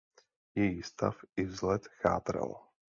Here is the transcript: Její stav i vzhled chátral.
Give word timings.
Její 0.55 0.83
stav 0.83 1.17
i 1.35 1.43
vzhled 1.45 1.87
chátral. 1.87 2.67